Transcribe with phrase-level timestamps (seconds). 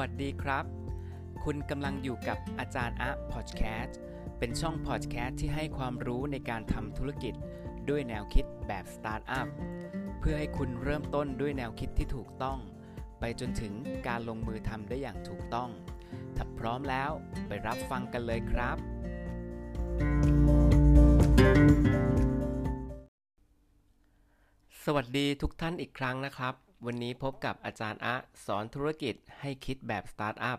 [0.00, 0.64] วัสดีครับ
[1.44, 3.98] คุณกำลังอยู่กับอาจารย์อะพอดแคสต์
[4.38, 7.34] เป็นช่องพอดแคสต์ที่ให้ความรู้ในการทำธุรกิจ
[7.88, 9.48] ด้วยแนวคิดแบบสตาร์ทอัพ
[10.20, 12.58] เพื่อให้คุณเริ่มต้นด้วยแนวคิดที่ถูกต้อง
[13.20, 13.72] ไปจนถึง
[14.08, 15.70] การลงมือทำได้อย่างถูกต้อง
[16.36, 17.10] ถ้าพร้อมแล้ว
[17.48, 18.76] ไปรับฟังกันเลยครับ
[24.84, 28.16] สวัสดีทุกท่านอีกครั้งนะครับ วันนี้พบกับอาจารย์อะ
[28.46, 30.58] สอนธุรกิจให้คิดแบบสตาร์ทอัพ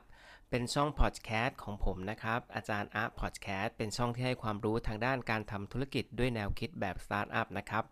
[0.49, 7.83] เป็นช่องพอดแคสต์ของผมนะครับ อาจารย์อะพอดแคสต์เป็นช่องที่ให้ความรู้ทางด้านการทำธุรกิจด้วยแนวคิดแบบสตาร์ทอัพนะครับ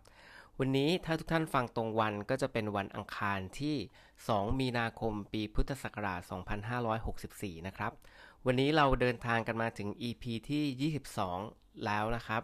[0.58, 3.76] วันนี้ถ้าทุกท่านฟังตรงวันก็จะเป็นวันอังคารที่
[4.18, 6.20] 2 มีนาคมปีพุทธศักราช
[6.98, 7.92] 2564 นะครับ
[8.46, 12.42] วันนี้เราเดินทางกันมาถึง EP ที่ 22 แล้วนะครับ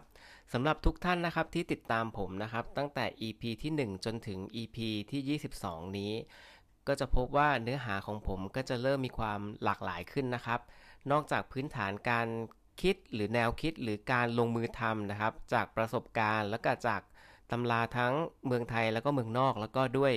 [0.53, 4.77] สำหรับทุกท่านนะครับที่ติดตามผมนะครับ ตั้งแต่ EP ที่ 1 จนถึง EP
[5.11, 6.13] ที่ 22 นี้
[6.87, 10.59] ก็จะพบว่าเนื้อหาของผมก็จะเริ่มมีความหลากหลายขึ้นนะครับ
[11.11, 12.27] นอกจากพื้นฐานการ
[12.81, 17.01] คิดหรือแนวคิดหรือการลงมือทำนะครับ จากประสบการณ์แล้วก็จาก
[17.51, 18.13] ตำราทั้ง
[18.45, 20.13] เมืองไทยแล้วก็เมืองนอกแล้วก็ด้วย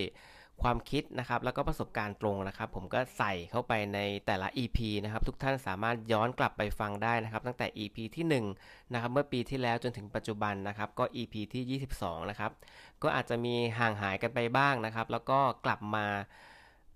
[0.62, 12.50] ความคิดนะครับแล้วก็ประสบการณ์ตรงนะครับ ผมก็ใส่เข้าไปในแต่ละ EP นะครับทุกท่านสามารถย้อนกลับไปฟังได้นะครับ ตั้งแต่ EP ที่1นะครับเมื่อปีที่แล้วจนถึงปัจจุบันนะครับก็ EP ที่ 22 นะครับ
[13.02, 16.06] ก็อาจจะมีห่างหายกันไปบ้างนะครับ แล้วก็กลับมา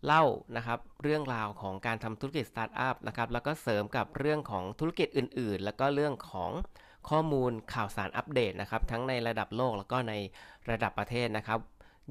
[0.05, 0.25] เล่า
[0.57, 6.51] นะครับเรื่องราวของการทำธุรกิจสตาร์ทอัพนะครับแล้วก็เสริมกับเรื่องของธุรกิจอื่น ๆ แล้วก็เรื่องของ
[7.09, 10.15] ข้อมูลข่าวสารอัปเดตนะครับทั้งในระดับโลกแล้วก็ใน
[10.71, 11.59] ระดับประเทศนะครับ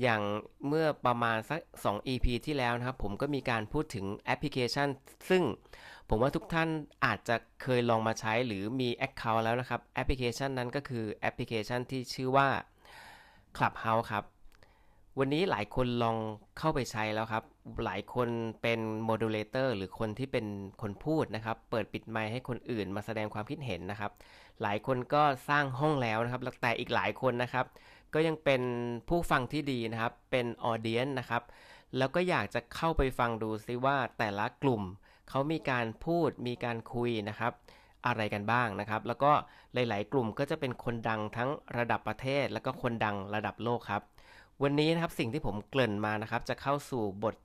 [0.02, 0.22] อย่าง
[0.68, 4.88] เมื่อประมาณสัก 2 EP ที่แล้วนะครับ ผมก็มีการพูดถึงแอปพลิเคชัน
[5.30, 5.44] ซึ่ง
[6.10, 6.70] ผมว่าทุกท่าน
[7.06, 12.48] อาจจะเคยลองมาใช้หรือมี Account แล้วนะครับ แอปพลิเคชันนั้นก็คือแอปพลิเคชันที่ชื่อว่า
[13.58, 14.26] Clubhouse ครับ
[15.20, 16.18] วันนี้หลายคนลอง
[16.58, 17.44] เข้าไปใช้แล้วครับ
[17.86, 18.30] หลายคน
[18.62, 20.46] เป็นโมดูเลเตอร์หรือคนที่เป็น
[20.82, 24.12] คนพูดนะครับ เปิดปิดไมค์ให้คนอื่นมาแสดงความคิดเห็นนะครับ
[24.62, 27.66] หลายคนก็สร้างห้องแล้วนะครับ แต่อีกหลายคนนะครับ
[28.14, 28.62] ก็ยังเป็น
[29.10, 31.44] ผู้ฟังที่ดีนะครับ เป็นออเดียนนะครับ
[31.98, 34.82] แล้วก็อยากจะเข้าไปฟังดูซิว่าแต่ละกลุ่ม
[35.30, 37.54] เขามีการพูดมีการคุยนะครับ
[38.06, 39.32] อะไรกันบ้างนะครับ แล้วก็
[39.74, 44.04] หลาย ๆ กลุ่มก็จะเป็นคนดังทั้งระดับประเทศ แล้วก็คนดังระดับโลกครับ
[44.64, 47.36] วันนี้นะครับสิ่งที่ผมเกริ่นมานะครับ จะเข้าสู่บท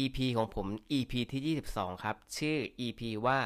[0.00, 2.56] EP ของผม EP ที่ 22 ครับ ชื่อ
[2.86, 3.38] EP ว่า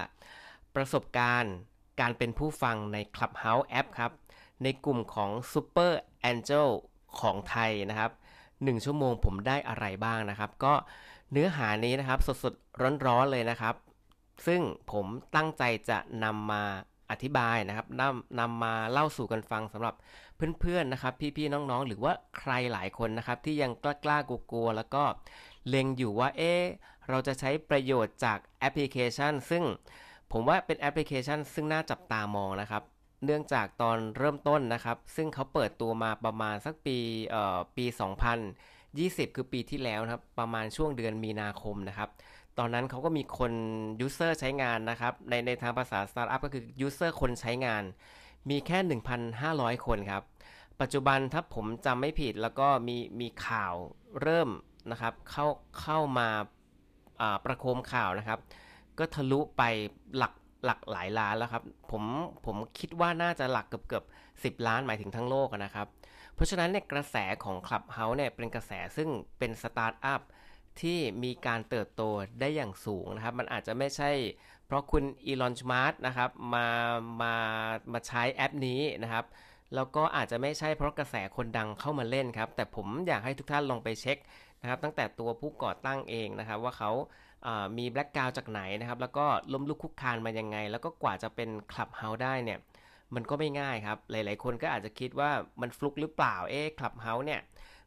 [0.74, 1.54] ประสบการณ์
[2.00, 4.12] การเป็นผู้ฟังใน Clubhouse App ครับ
[4.62, 5.92] ในกลุ่มของ Super
[6.30, 6.68] Angel
[7.20, 8.10] ของไทยนะครับ
[8.48, 10.74] 1 ชั่วโมงผมได้อะไรบ้างนะครับ ก็
[11.32, 13.74] เนื้อหานี้นะครับสดๆ ร้อนๆเลยนะครับ
[14.46, 14.60] ซึ่ง
[14.92, 16.62] ผมตั้งใจจะนำมา
[17.10, 19.94] อธิบายนะครับนำนำมาเล่าสู่กันฟังสำหรับ
[20.60, 25.04] เพื่อนๆนะครับ พี่ๆน้องๆ หรือว่าใครหลายคนนะครับ ที่ยังกล้าๆกลัวๆแล้วก็
[25.68, 26.52] เล็งอยู่ว่าเอ๊
[27.08, 29.62] เราจะใช้ประโยชน์จากแอปพลิเคชัน ซึ่ง
[30.32, 32.82] ผมว่าเป็นแอปพลิเคชัน ซึ่งน่าจับตามองนะครับ
[33.24, 36.98] เนื่องจากตอนเริ่มต้นนะครับ ซึ่งเขาเปิดตัวมาประมาณสักปี
[37.28, 37.84] เอ่อปี
[38.56, 42.08] 2020 คือปีที่แล้วนะครับ ประมาณช่วงเดือนมีนาคมนะครับ
[42.58, 43.52] ตอนนั้นเขาก็มีคน
[44.00, 47.82] user ใช้งานนะครับ ในในทางภาษาสตาร์ทอัพก็คือ user คนใช้งาน
[48.50, 49.00] มีแค่
[49.32, 50.22] 1,500 คนครับ
[50.80, 53.74] ปัจจุบันถ้าผมจำไม่ผิดแล้วก็มีมีข่าว
[54.22, 54.48] เริ่ม
[54.90, 55.46] นะครับ เข้า
[55.80, 56.28] เข้ามา
[57.44, 58.38] ประโคมข่าวนะครับ
[58.98, 59.62] ก็ทะลุไป
[60.16, 60.32] หลัก
[60.64, 62.04] หลักหลายล้านแล้วครับ ผม
[62.46, 64.04] ผมคิดว่าน่าจะหลักเกือบเกือบ
[64.44, 65.86] สิบล้านหมายถึงทั้งโลกนะครับ
[66.34, 70.20] เพราะฉะนั้นเนี่ยกระแสของ Clubhouse เนี่ยเป็นกระแสซึ่งเป็นสตาร์ทอัพ
[70.80, 72.02] ที่มีการเติบโต
[72.40, 74.10] ได้อย่างสูงนะครับ มันอาจจะไม่ใช่
[74.66, 76.66] เพราะคุณอีลอน มัสก์นะครับมา
[77.22, 77.34] มา
[77.92, 79.24] มาใช้แอปนี้นะครับ
[79.74, 84.18] แล้วก็อาจจะไม่ใช่เพราะกระแสคนดังเข้ามาเล่นครับ แต่ผมอยากให้ทุกท่านลองไปเช็ค
[84.60, 86.90] นะครับ ตั้งแต่ตัวผู้ก่อตั้งเองนะครับว่าเขา
[87.78, 92.58] มี background จากไหนนะครับ แล้วก็ล้มลุกคลุกคลานมายังไง แล้วก็กว่าจะเป็น Clubhouse ได้เนี่ย
[93.14, 97.40] มันก็ไม่ง่ายครับ หลาย ๆ คนก็อาจจะคิดว่ามันฟลุกหรือเปล่า เอ๊ะ Clubhouse เนี่ย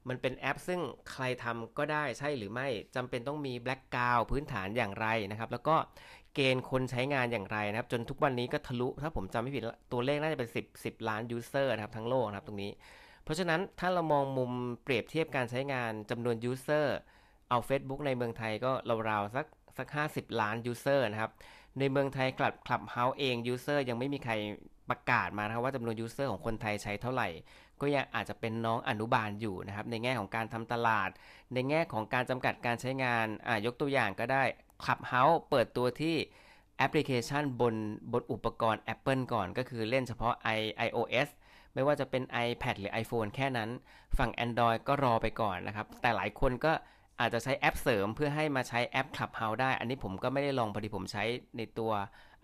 [0.10, 5.76] มันเป็นแอปซึ่งใครทำก็ได้ใช่หรือไม่จำเป็นต้องมี background พื้นฐานอย่างไรนะครับ แล้วก็
[6.36, 12.72] เกณฑ์คนใช้งานอย่างไรนะครับ จนทุกวันนี้ก็ทะลุ ถ้าผมจำไม่ผิดตัวเลขน่าจะเป็น 10 10 ล้าน user นะครับทั้งโลกนะครับตรงนี้
[13.24, 14.52] เพราะฉะนั้นถ้าเรามองมุม
[14.84, 16.98] เปรียบเทียบการใช้งานจำนวน user
[17.50, 18.72] เอา Facebook ในเมืองไทยก็
[19.10, 19.46] ราวๆสัก
[19.78, 21.32] สัก 50 ล้าน user นะครับ
[21.80, 24.34] ในเมืองไทยคลับ Clubhouse เอง user ยังไม่มีใคร
[24.90, 27.30] ประกาศมานะครับว่าจำนวน user ของคนไทยใช้เท่าไหร่
[27.82, 31.10] ก็ยังอาจจะเป็นน้องอนุบาลอยู่นะครับ ในแง่ของการทำตลาด
[31.54, 34.44] ในแง่ของการจำกัดการใช้งานอ่ายกตัวอย่างก็ได้
[34.84, 36.16] Clubhouse เปิดตัวที่
[36.78, 37.76] แอปพลิเคชันบน
[38.12, 41.30] บนอุปกรณ์ Apple ก่อนก็คือเล่นเฉพาะ i iOS
[41.74, 43.70] ไม่ว่าจะเป็น iPad หรือ iPhone แค่นั้น
[44.18, 46.74] ฝั่ง Android ก็รอไปก่อนนะครับ แต่หลายคนก็
[47.20, 51.24] อาจจะใช้แอปเสริมเพื่อให้มาใช้แอป Clubhouse ได้ อันนี้ผมก็ไม่ได้ลองพอดีผมใช้
[51.58, 51.92] ในตัว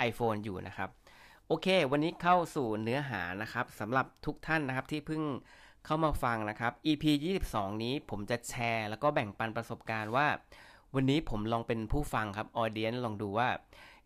[0.09, 0.89] iPhone อยู่นะครับ
[1.47, 5.23] โอเค วันนี้เข้าสู่เนื้อหานะครับสำหรับทุกท่านนะครับที่เพิ่ง
[5.85, 7.03] เข้ามาฟังนะครับ EP
[7.45, 10.27] 22 นี้ผมจะแชร์ แล้วก็แบ่งปันประสบการณ์ว่า
[10.95, 13.49] วันนี้ผมลองเป็นผู้ฟังครับออเดียนลองดูว่า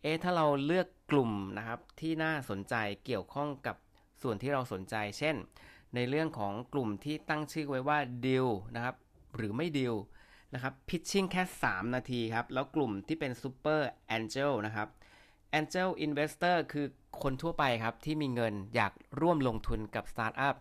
[0.01, 2.75] เอ๊ถ้าเราเลือกกลุ่มนะครับที่น่าสนใจ
[3.05, 3.75] เกี่ยวข้องกับ
[4.21, 5.35] ส่วนที่เราสนใจ เช่น
[5.95, 8.95] ในเรื่องของกลุ่มที่ตั้งชื่อไว้ว่าดีลนะครับ
[9.35, 9.95] หรือไม่ดีล
[10.53, 14.87] นะครับ pitching แค่ 3 นาทีครับ แล้วกลุ่มที่เป็น super angel นะครับ
[15.51, 16.85] angel investor คือ
[17.21, 20.55] คนทั่วไปครับ ที่มีเงินอยากร่วมลงทุนกับสตาร์ทอัพ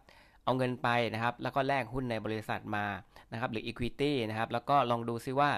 [0.45, 2.87] เอาเงินไปนะครับ แล้วก็แลกหุ้นในบริษัทมา
[3.33, 5.51] นะครับหรือ Equity นะครับ แล้วก็ลองดูซิว่า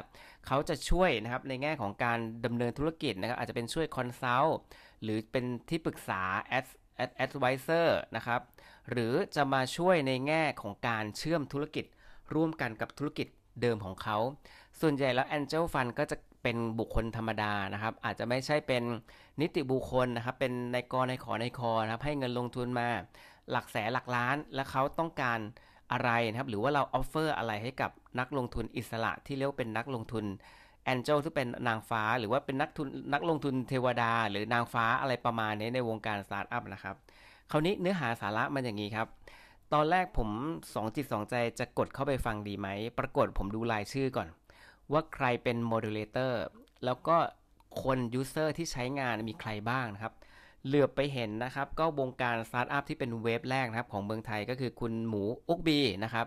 [0.46, 4.58] เขาจะช่วยนะครับในแง่ของการดำเนินธุรกิจนะครับ อาจจะเป็นช่วย consult
[5.02, 6.20] หรือเป็นที่ปรึกษา
[7.04, 8.40] ad advisor นะครับ
[8.90, 11.84] หรือจะมาช่วยในแง่ของการเชื่อมธุรกิจ
[12.34, 13.28] ร่วมกันกับธุรกิจ
[13.60, 14.16] เดิมของเขา
[14.80, 18.82] ส่วนใหญ่แล้ว Angel Fund ก็จะเป็นบุคคลธรรมดานะครับ อาจจะไม่ใช่เป็น
[19.40, 22.88] นิติบุคคลนะครับ เป็นนายกอนายขอนายคอนะครับ ให้เงินลงทุนมา
[23.50, 25.38] หลักแสนหลักล้าน แล้วเขาต้องการ
[25.92, 30.24] อะไรนะครับ หรือว่าเรา offer อะไรให้กับนักลงทุนอิสระที่เรียกเป็นนักลงทุน
[30.84, 36.96] angel ที่เป็นนางฟ้า หรือว่าเป็นนักทุนนักลงทุนเทวดา หรือนางฟ้าอะไรประมาณนี้ในวงการสตาร์ทอัพนะครับ
[37.50, 39.06] คราวนี้เนื้อหาสาระมันอย่างนี้ครับ
[39.75, 40.31] ตอนแรกผม
[40.75, 42.69] สองจิตสองใจจะกดเข้าไปฟังดีไหม
[42.99, 44.29] ปรากฏผมดูรายชื่อก่อน
[44.93, 46.43] ว่าใครเป็น moderator
[46.85, 47.17] แล้วก็
[47.82, 50.12] คน user ที่ใช้งานมีใครบ้างนะครับ
[50.67, 56.26] เหลือบไปเห็นนะครับ ก็วงการสตาร์ทอัพที่เป็น wave แรกนะครับ ของเมืองไทยก็คือคุณหมู Ookbee นะครับ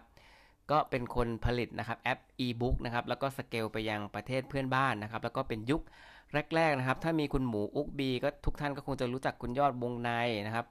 [0.72, 5.82] ก็เป็นคนผลิตนะครับแอป e-book นะครับแล้วก็สเกลไปยังประเทศเพื่อนบ้านนะครับ แล้วก็เป็นยุค
[6.56, 10.10] แรกๆนะครับ ถ้ามีคุณหมู Ookbee ก็ทุกท่านก็คงจะรู้จักคุณยอดวงใน
[10.48, 10.66] นะครับ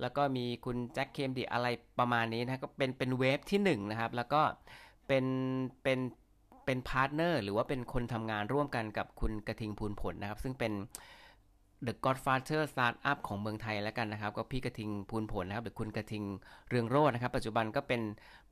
[0.00, 1.66] แล้วก็มีคุณแจ็คเคมดีอะไร
[1.98, 4.42] ประมาณนี้นะก็เป็นเป็น wave ที่1นนะครับ แล้วก็
[5.06, 5.24] เป็น
[5.82, 5.98] เป็น
[6.64, 10.72] เป็น partner หรือว่าเป็นคนทำงานร่วมกันกับคุณกระทิงพูนผลนะครับ ซึ่งเป็น
[11.86, 16.24] The Godfather Startup ของเมืองไทยแล้วกันนะครับ ก็พี่กระทิงพูนผลนะครับหรือคุณกระทิง
[16.68, 18.02] เรืองโรจน์นะครับ ปัจจุบันก็เป็น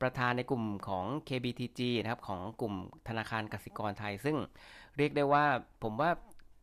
[0.01, 2.73] ประธานในกลุ่มของ KBTG นะครับของกลุ่ม
[3.07, 4.37] ธนาคารกสิกรไทย ซึ่ง
[4.97, 5.45] เรียกได้ว่า
[5.83, 6.09] ผมว่า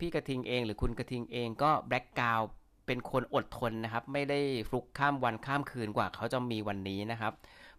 [0.00, 2.40] พี่กระทิงเองหรือคุณกระทิงเองก็ background
[2.86, 7.32] เป็นคนอดทนนะครับ ไม่ได้ฟลุกข้ามวันข้ามคืนกว่าเขาจะมีวันนี้นะครับ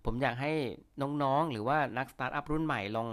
[0.05, 0.53] ผมอยากให้
[1.23, 3.07] น้องๆ หรือว่านักสตาร์ทอัพรุ่นใหม่ลอง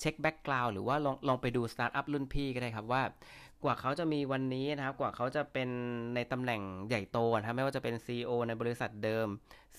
[0.00, 3.02] เช็ค background หรือว่าลองลองไปดูสตาร์ทอัพรุ่นพี่ก็ได้ครับว่า
[3.64, 5.68] กว่าเขาจะมีวันนี้นะครับ กว่าเขาจะเป็น
[6.14, 9.26] ในตำแหน่งใหญ่โตนะครับไม่ว่าจะเป็น CEO ในบริษัทเดิม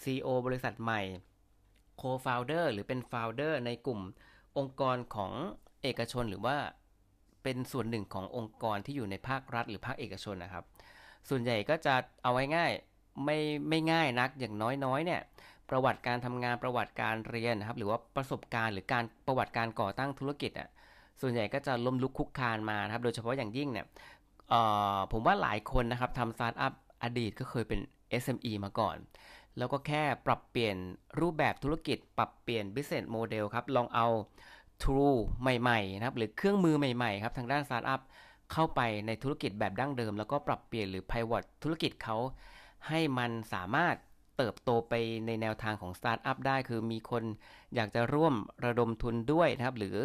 [0.01, 1.01] CEO บริษัทใหม่
[2.01, 4.00] Co-founder หรือเป็น founder ในกลุ่ม
[4.57, 5.31] องค์กรของ
[5.83, 6.57] เอกชนหรือว่า
[7.44, 10.66] เป็นส่วนหนึ่งขององค์กรที่อยู่ในภาครัฐ หรือภาคเอกชนนะครับ
[11.29, 12.71] ส่วนใหญ่ก็จะเอาไว้ง่าย
[13.25, 13.37] ไม่
[13.69, 14.55] ไม่ง่ายนักอย่าง
[14.85, 15.21] น้อยๆเนี่ย
[15.69, 20.69] ประวัติการทำงานประวัติการเรียนนะครับหรือว่าประสบการณ์หรือการประวัติการก่อตั้งธุรกิจอะ
[21.21, 23.85] ส่วนใหญ่ก็จะล้มลุกคุกคานมานะครับโดยเฉพาะอย่างยิ่งเนี่ย
[25.11, 26.73] ผมว่าหลายคนนะครับทำสตาร์ทอัพ
[27.03, 27.79] อดีตก็เคยเป็น
[28.23, 28.97] SME มาก่อน
[29.57, 30.75] แล้วก็แค่ปรับเปลี่ยน
[31.19, 34.07] รูปแบบธุรกิจ ปรับเปลี่ยน business model ครับลองเอา
[34.83, 38.01] tool ใหม่ๆนะครับหรือเครื่องมือใหม่ๆครับทางด้านสตาร์ทอัพ
[38.53, 42.17] เข้าไปในธุรกิจแบบดั้งเดิม แล้วก็ปรับเปลี่ยนหรือ pivot ธุรกิจเขา
[42.88, 43.95] ให้มันสามารถ
[44.38, 44.94] เติบโตไป
[45.25, 47.23] ในแนวทางของสตาร์ทอัพได้ คือมีคน
[47.75, 48.33] อยากจะร่วม
[48.66, 49.97] ระดมทุนด้วยนะครับ หรือ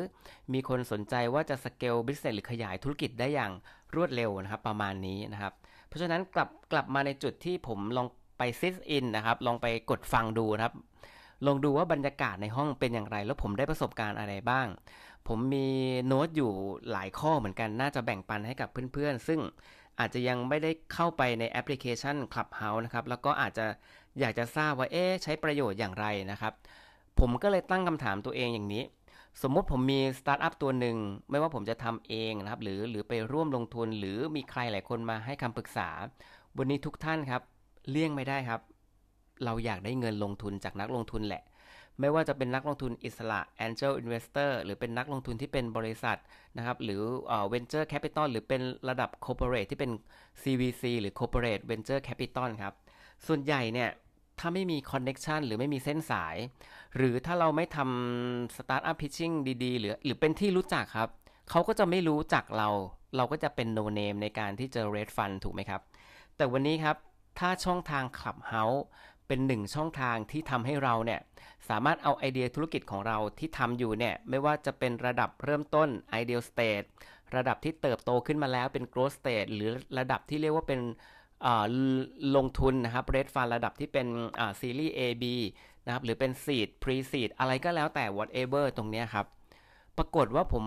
[0.53, 3.53] มีคนสนใจว่าจะ scale business หรือขยายธุรกิจได้อย่าง
[3.95, 5.53] รวดเร็วนะครับ ประมาณนี้นะครับ
[5.89, 8.07] เพราะฉะนั้นกลับกลับมาในจุดที่ผมลอง
[8.39, 10.75] ไป sit in นะครับ ลองไปกดฟังดูนะครับ
[11.47, 14.67] ลองดูว่าบรรยากาศในห้องเป็นอย่างไร แล้วผมได้ประสบการณ์อะไรบ้าง
[15.29, 15.69] ผมมี
[16.07, 16.53] โน้ตอยู่
[16.93, 19.41] หลายข้อเหมือนกันน่าจะแบ่งปันให้กับเพื่อนๆ ซึ่ง
[19.99, 23.67] อาจจะยังไม่ได้เข้าไปในแอปพลิเคชัน Clubhouse นะครับ แล้วก็อาจจะ
[24.21, 26.53] อยากจะทราบว่าเอ๊ใช้ประโยชน์อย่างไรนะครับ
[27.19, 28.85] ผมก็เลยตั้งคำถามตัวเองอย่างนี้
[29.43, 30.97] สมมติผมมีสตาร์ทอัพตัวหนึ่ง
[31.31, 35.89] ไม่ว่าผมจะทำเองนะครับ หรือหรือไปร่วมลงทุน หรือมีใครหลายคนมาให้คำปรึกษา
[36.57, 37.43] วันนี้ทุกท่านครับ
[37.91, 38.61] เลี่ยงไม่ได้ครับ
[39.45, 41.43] เราอยากได้เงินลงทุนจากนักลงทุนแหละ
[42.01, 46.19] ไม่ว่าจะเป็นนักลงทุนอิสระ Angel Investor หรือเป็นนักลงทุนที่เป็นบริษัท
[46.57, 47.03] นะครับ หรือ
[47.53, 49.91] Venture Capital หรือเป็นระดับ Corporate ที่เป็น
[50.43, 52.75] CVC หรือ Corporate Venture Capital ครับ
[53.27, 53.91] ส่วนใหญ่เนี่ย
[54.39, 56.37] ถ้าไม่มี Connection หรือไม่มีเส้นสาย
[56.97, 61.09] หรือถ้าเราไม่ทำ Startup Pitching ดีๆ หรือหรือเป็นที่รู้จักครับ
[61.51, 62.69] เขาก็จะไม่รู้จักเรา
[63.17, 65.81] เราก็จะเป็น no name ในการที่จะ raise fund ถูกไหมครับ
[66.37, 66.97] แต่วันนี้ครับ
[67.39, 68.81] ถ้าช่องทาง Clubhouse
[69.29, 71.21] เป็นหนึ่งช่องทางที่ทำให้เราเนี่ย
[71.69, 75.89] สามารถเอาไอเดียธุรกิจของเราที่ทำอยู่เนี่ยไม่ว่าจะเป็นระดับเริ่มต้น
[76.21, 76.87] Ideal State
[77.37, 80.81] ระดับที่เติบโตขึ้นมาแล้วเป็น Growth State หรือระดับที่เรียกว่าเป็น
[82.37, 84.07] ลงทุนนะครับ raise fund ระดับที่เป็น
[84.61, 85.25] ซีรีส์ A B
[85.85, 89.27] นะครับหรือเป็น Seed Pre Seed อะไรก็แล้วแต่ whatever ตรงนี้ครับ
[89.99, 90.65] ปรากฏว่าผม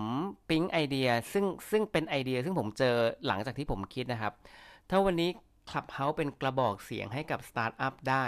[0.50, 4.32] ปิ๊งไอเดียซึ่งซึ่งเป็นไอเดียซึ่งผมเจอหลังจากที่ผมคิดนะครับ
[4.90, 5.30] ถ้าวันนี้
[5.70, 8.26] Clubhouse เป็นกระบอกเสียงให้กับสตาร์ทอัพได้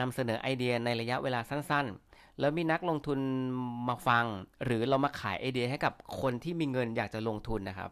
[0.00, 3.18] นำเสนอไอเดียในระยะเวลาสั้นๆ แล้วมีนักลงทุน
[3.88, 4.24] มาฟัง
[4.64, 7.90] หรือเรามาขายไอเดียให้กับคนที่มีเงินอยากจะลงทุนนะครับ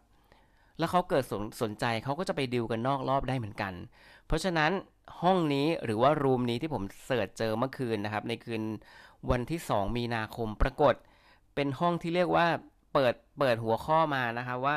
[0.78, 3.72] แล้วเขาเกิดสนสนใจเขาก็จะไปดิวกันนอกรอบได้เหมือนกัน
[4.26, 4.70] เพราะฉะนั้น
[5.22, 8.62] ห้องนี้หรือว่ารูมนี้ที่ผมเสิร์ชเจอเมื่อคืนนะครับ ในคืน
[9.30, 10.94] วันที่ 2 มีนาคมปรากฏ
[11.54, 12.46] เป็นห้องที่เรียกว่า
[12.92, 14.76] เปิดเปิดหัวข้อมานะครับว่า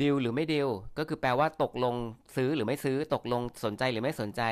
[0.00, 1.94] ดิวหรือไม่ดิวก็คือแปลว่าตกลง
[2.36, 4.42] ซื้อหรือไม่ซื้อตกลงสนใจหรือไม่สนใจ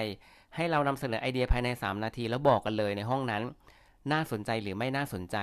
[0.56, 3.42] ให้เรานำเสนอไอเดียภายใน 3 นาที แล้วบอกกันเลยในห้องนั้น
[4.12, 5.36] น่าสนใจหรือไม่น่าสนใจ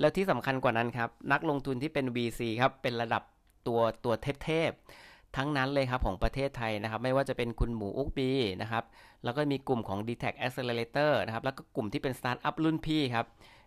[0.00, 3.22] แล้วที่สำคัญกว่านั้นครับ นักลงทุนที่เป็น VC ครับ เป็นระดับ
[3.66, 4.14] ตัวตัว
[4.44, 8.28] เทพๆทั้งนั้นเลยครับของประเทศไทยนะครับ ไม่ว่าจะเป็นคุณหมู Ookbee
[8.62, 8.84] นะครับ
[9.24, 13.26] แล้วก็มีกลุ่มของ d t a c Accelerator นะครับ แล้วก็กลุ่มที่เป็นสตาร์ทอัพรุ่นพี่ครับ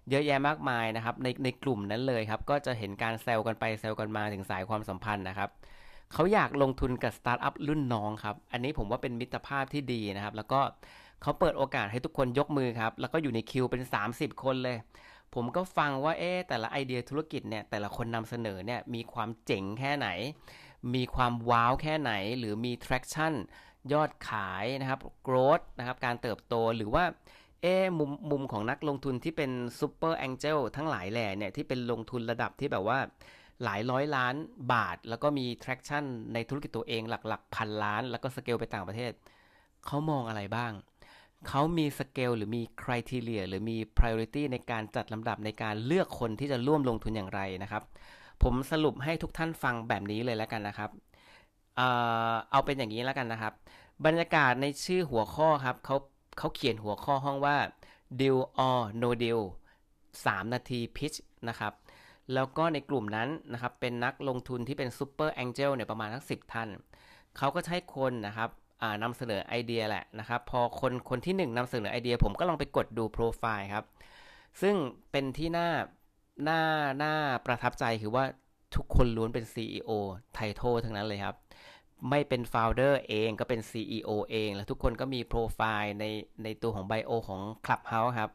[0.09, 5.49] เยอะแยะมากมายนะครับในในกลุ่มนั้นเลยครับ ก็จะเห็นการแซวกันไปแซวกันมาถึงสายความสัมพันธ์นะครับ
[6.13, 10.59] เขาอยากลงทุนกับสตาร์ทอัพรุ่นน้องครับ อันนี้ผมว่าเป็นมิตรภาพที่ดีนะครับ แล้วก็
[11.21, 14.77] เขาเปิดโอกาสให้ทุกคนยกมือครับ แล้วก็อยู่ในคิวเป็น 30 คนเลย
[15.35, 20.07] ผมก็ฟังว่าเอ๊แต่ละไอเดียธุรกิจเนี่ย แต่ละคนนำเสนอเนี่ย มีความเจ๋งแค่ไหน
[20.95, 23.33] มีความ wow แค่ไหน หรือมี traction
[23.93, 27.03] ยอดขายนะครับ growth นะครับ การเติบโต หรือว่า
[27.61, 32.99] เอ๊มุมมุมของนักลงทุนที่เป็น super angel ทั้งหลายแหล่เนี่ย ที่เป็นลงทุนระดับที่แบบว่า
[33.63, 34.35] หลายร้อยล้าน
[34.73, 39.11] บาท แล้วก็มี traction ในธุรกิจตัวเองหลักๆ พันล้าน แล้วก็สเกลไปต่างประเทศ
[39.85, 40.71] เขามองอะไรบ้าง
[41.47, 47.83] เขามีสเกลหรือมีคุณทีเลียหรือมี priority ในการจัดลำดับในการเลือกคนที่จะร่วมลงทุนอย่างไรนะครับ
[48.43, 50.89] ผมสรุปให้ทุกท่านฟังแบบนี้เลยแล้วกันนะครับ
[51.75, 51.87] เอ่
[52.31, 53.53] อเอาเป็นอย่างนี้แล้วกันนะครับ
[54.05, 55.95] บรรยากาศในชื่อหัวข้อครับเขา
[56.37, 57.57] เขาเขียนหัวข้อห้องว่า
[58.19, 59.41] deal or no deal
[59.99, 61.17] 3 นาที pitch
[61.49, 61.73] นะครับ
[62.33, 66.69] แล้วก็ในกลุ่มนั้นนะครับเป็นนักลงทุนที่เป็น super angel เจลเนี่ยประมาณทั้ง10ท่าน
[67.37, 68.49] เขาก็ใช้คนนะครับ
[69.03, 73.85] นำเสนอไอเดียแหละนะครับ พอคนคนที่1นำเสนอไอเดีย ผมก็ลองไปกดดูโปรไฟล์ครับ
[74.61, 74.75] ซึ่ง
[75.11, 75.69] เป็นที่น่า
[76.47, 76.61] น่า
[77.03, 77.13] น่า
[77.45, 78.23] ประทับใจคือว่า
[78.75, 79.89] ทุกคนล้วนเป็น CEO
[80.33, 81.35] title ทั้งนั้นเลยครับ
[82.09, 86.05] ไม่เป็น founder เองก็เป็น CEO เอง แล้วทุกคนก็มีโปรไฟล์ใน
[86.43, 88.31] ในตัวของ bio ของ Clubhouse ครับ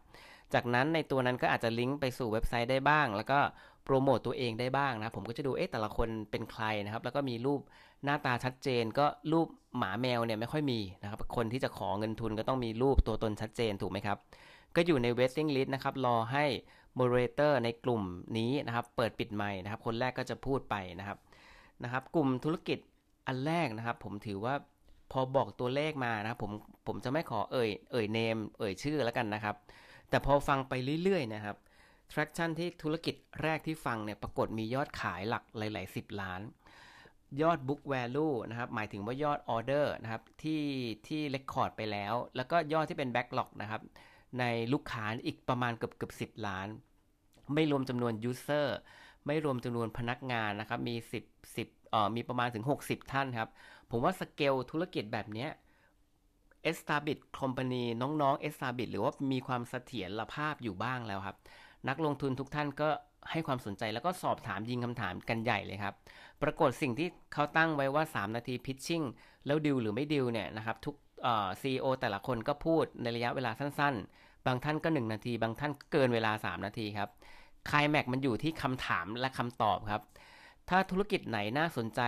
[0.55, 3.39] จากนั้นในตัวนั้นก็อาจจะลิงก์ไปสู่เว็บไซต์ได้บ้าง แล้วก็
[3.85, 7.61] โปรโมตตัวเองได้บ้างนะผมก็จะดูเอ๊ะแต่ละคนเป็นใครนะครับ แล้วก็มีรูป
[8.05, 9.49] หน้าตาชัดเจน ก็รูป
[9.79, 14.19] หมาแมวเนี่ยไม่ค่อยมีนะครับ คนที่จะขอเงินทุนก็ต้องมีรูปตัวตนชัดเจนถูกไหมครับ
[14.77, 16.45] ก็อยู่ใน waiting list นะครับรอให้
[16.99, 18.03] moderator ในกลุ่ม
[18.39, 21.19] นี้นะครับเปิดปิดไมค์นะครับ คนแรกก็จะพูดไปนะครับ
[21.85, 22.79] นะครับ กลุ่มธุรกิจ
[23.27, 24.55] อันแรกนะครับ ผมถือว่า
[25.13, 26.53] พอบอกตัวเลขมานะผม
[26.87, 29.55] ผมจะไม่ขอเอ่ยเอ่ยเนม เอ่ยชื่อแล้วกันนะครับ
[30.11, 30.73] แต่พอฟังไป
[31.03, 31.57] เรื่อยๆนะครับ
[32.13, 36.41] traction ที่ธุรกิจแรกที่ฟังเนี่ยปรากฏมียอดขายหลักหลายๆสิบล้าน
[37.43, 40.63] ยอด book value นะครับ หมายถึงว่ายอดออเดอร์นะครับ ที่
[41.07, 43.81] ที่ record ไปแล้ว แล้วก็ยอดที่เป็น backlog นะครับ
[44.39, 46.69] ในลูกค้าอีกประมาณเกือบเกือบสิบล้าน
[47.55, 48.67] ไม่รวมจำนวน user
[49.27, 50.95] ไม่รวมจำนวนพนักงานนะครับ มี
[51.25, 53.51] 10 10มีประมาณถึง 60 ท่านครับ
[53.91, 55.47] ผมว่าสเกลธุรกิจแบบนี้
[56.63, 61.37] established company น้องๆ established หรือว่ามีความเสถียรภาพอยู่บ้างแล้วครับ
[61.89, 62.89] นักลงทุนทุกท่านก็
[63.31, 65.95] ให้ความสนใจแล้วก็สอบถามยิงคำถามกันใหญ่เลยครับ
[66.43, 69.03] ปรากฏสิ่งที่เขาตั้งไว้ว่า 3 นาทีพิชชิ่ง
[69.47, 70.95] แล้วดิวหรือไม่ดิวเนี่ยนะครับ ทุก
[71.61, 77.09] ซีอีโอแต่ละคนก็พูดในระยะเวลาสั้นๆ บางท่านก็ 1 นาที บางท่านเกินเวลา 3 นาทีครับ
[77.71, 80.03] คลายแม็กมันอยู่ที่คำถามและคำตอบครับ
[80.69, 82.01] ถ้าธุรกิจไหนน่าสนใจ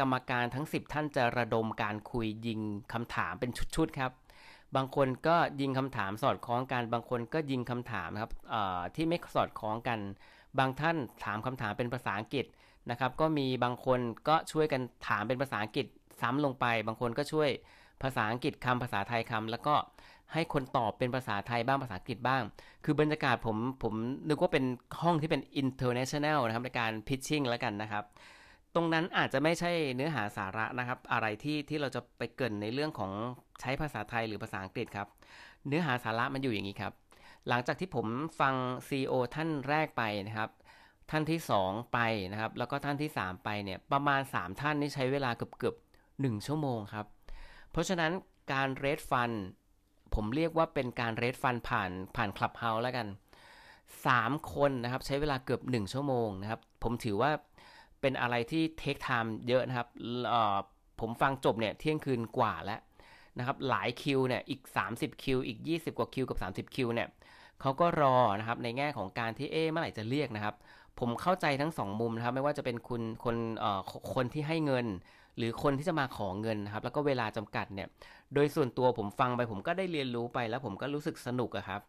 [0.00, 2.60] กรรมการทั้ง 10 ท่านจะระดมการคุยยิง
[2.92, 4.12] คำถามเป็นชุดๆครับ
[4.76, 8.32] บางคนก็ยิงคำถามสอดคล้องกัน บางคนก็ยิงคำถามนะครับ
[8.96, 9.98] ที่ไม่สอดคล้องกัน
[10.58, 12.46] บางท่านถามคำถามเป็นภาษาอังกฤษ
[12.90, 15.86] นะครับ ก็มีบางคนก็ช่วยกันถามเป็นภาษาอังกฤษ
[16.20, 17.48] ซ้ำลงไป บางคนก็ช่วย
[18.02, 19.74] ภาษาอังกฤษคำภาษาไทยคำแล้วก็
[20.32, 22.42] ให้คนตอบเป็นภาษาไทยบ้างภาษาอังกฤษบ้าง
[22.84, 23.94] คือบรรยากาศผมผม
[24.28, 24.64] นึกว่าเป็น
[25.02, 28.04] ห้องที่เป็น international นะครับในการ pitching แล้วกันนะครับ
[28.76, 33.12] ตรงนั้นอาจจะไม่ใช่เนื้อหาสาระนะครับ อะไรที่ที่เราจะไปเกินในเรื่องของ
[33.60, 35.08] ใช้ภาษาไทยหรือภาษาอังกฤษครับ
[35.66, 36.92] เนื้อหาสาระมันอยู่อย่างนี้ครับ
[37.48, 38.06] หลังจากที่ผม
[38.40, 38.54] ฟัง
[38.88, 40.50] CEO ท่านแรกไปนะครับ
[41.10, 41.98] ท่านที่ 2 ไป
[42.32, 45.76] นะครับ แล้วก็ท่านที่ 3 ไปเนี่ยประมาณ 3 ท่านนี่ใช้เวลาเกือบเกือบ
[46.10, 47.06] 1ชั่วโมงครับ
[47.70, 48.12] เพราะฉะนั้น
[48.52, 49.30] การ raise fund
[50.14, 53.06] ผมเรียกว่าเป็นการ raise fund ผ่านผ่าน Clubhouse แล้วกัน
[53.80, 57.30] 3 คนนะครับใช้เวลาเกือบ 1 ชั่วโมงนะครับ ผมถือว่า
[58.00, 59.88] เป็นอะไรที่ take time เยอะนะครับ
[61.00, 62.80] ผมฟังจบเนี่ยเที่ยงคืนกว่าแล้ว
[63.38, 64.60] นะครับหลายคิวเนี่ยอีก
[64.92, 67.08] 30 คิว อีก 20 กว่าคิวกับ 30 คิวเนี่ย
[67.60, 70.54] เขาก็รอนะครับในแง่ของการที่เอ๊เมื่อไหร่จะเรียกนะครับ
[71.00, 73.80] ผมเข้าใจทั้งสองมุมนะครับ ไม่ว่าจะเป็นคุณคนเอ่อ
[74.14, 74.86] คนที่ให้เงิน
[75.38, 77.88] หรือคนที่จะมาขอเงินนะครับ แล้วก็เวลาจำกัดเนี่ย
[78.34, 81.80] โดยส่วนตัวผมฟังไปผมก็ได้เรียนรู้ไปแล้วผมก็รู้สึกสนุกอะครับ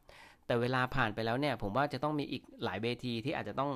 [0.45, 3.71] แต่เวลาผ่านไปแล้วเนี่ยผมว่าจะต้องมีอีกหลายเวทีที่อาจจะต้อง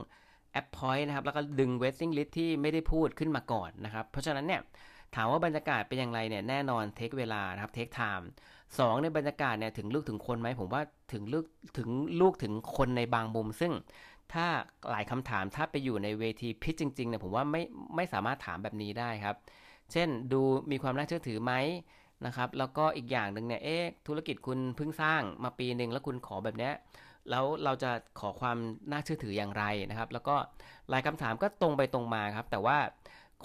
[0.52, 4.62] appoint นะครับ แล้วก็ดึง waiting list ที่ไม่ได้พูดขึ้นมาก่อนนะครับ เพราะฉะนั้นเนี่ย
[5.16, 8.28] ถามว่าบรรยากาศเป็นอย่างไรเนี่ยแน่นอน take เวลานะครับ take time
[8.80, 10.82] สองในบรรยากาศเนี่ยถึงลูกถึงคนไหมผมว่า
[11.14, 11.46] ถึงลูก
[11.78, 11.90] ถึง
[12.22, 13.74] ลูกถึงคนในบางมุม ซึ่ง
[14.34, 14.46] ถ้า
[14.92, 17.62] หลายคำถามถ้าไปอยู่ในเวที pitch จริงๆเนี่ยผมว่าไม่
[17.96, 19.36] ไม่สามารถถามแบบนี้ได้ครับ
[19.92, 20.42] เช่นดู
[20.72, 21.54] มีความน่าเชื่อถือไหม
[22.26, 26.74] นะครับแล้วก็อีกอย่างหนึ่งเนี่ยเอ๊ะธุรกิจคุณเพิ่งสร้างมาปีหนึ่งแล้วคุณขอแบบเนี้ย
[27.30, 28.58] แล้วเราจะขอความ
[28.92, 30.36] น่าเชื่อถืออย่างไรนะครับ แล้วก็
[30.90, 32.78] หลายคำถามก็ตรงไปตรงมาครับ แต่ว่า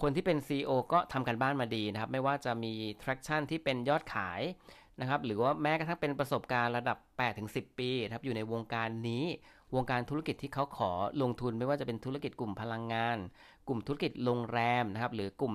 [0.00, 4.40] คนที่เป็น CEO ก็ทำกันบ้านมาดีนะครับ ไม่ว่าจะมี traction ที่เป็นยอดขาย
[5.00, 6.98] นะครับ หรือว่าแม้กระทั่งเป็นประสบการณ์ระดับ
[7.38, 9.24] 8-10 ปีนะครับ อยู่ในวงการนี้
[9.74, 10.90] วงการธุรกิจที่เขาขอ
[11.22, 13.18] ลงทุน ไม่ว่าจะเป็นธุรกิจกลุ่มพลังงาน
[13.68, 15.54] กลุ่มธุรกิจโรงแรมนะครับ หรือกลุ่ม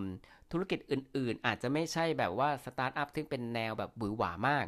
[0.51, 4.65] ธุรกิจอื่น ๆ อาจจะไม่ใช่แบบว่าสตาร์ทอัพที่เป็นแนวแบบบือหวามาก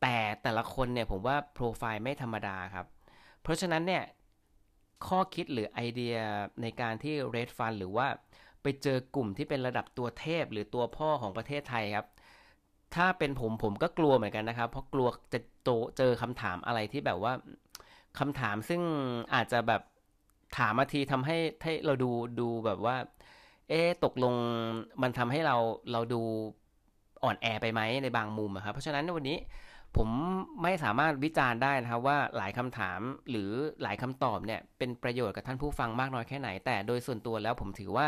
[0.00, 2.86] แต่แต่ละคนเนี่ยผมว่าโปรไฟล์ไม่ธรรมดาครับ
[3.42, 4.04] เพราะฉะนั้นเนี่ย
[5.06, 6.16] ข้อคิดหรือไอเดีย
[6.62, 8.06] ในการที่ Red Fund หรือว่า
[8.62, 12.06] ไปเจอกลุ่มที่เป็นระดับตัวเทพหรือตัวพ่อของประเทศไทยครับ
[12.94, 17.32] ถ้าเป็นผมผมก็กลัวเหมือนกันนะครับ เพราะกลัวจะโตเจอคำถามอะไรที่แบบว่า
[18.18, 18.82] คำถามซึ่ง
[19.34, 19.82] อาจจะแบบ
[20.58, 22.96] ถามมาทีทำให้ให้เราดูดูแบบว่า
[23.68, 24.34] เอ๊ตกลง
[25.02, 25.56] มันทำให้เรา
[25.92, 26.22] เราดู
[27.22, 29.38] อ่อนแอไปไหมในบางมุมครับ เพราะฉะนั้นวันนี้
[29.96, 30.08] ผม
[30.62, 33.50] ไม่สามารถวิจารณ์ได้นะครับว่าหลายคำถามหรือ
[33.82, 38.06] หลายคำตอบเนี่ยเป็นประโยชน์กับท่านผู้ฟังมากน้อยแค่ไหน แต่โดยส่วนตัวแล้วผมถือว่า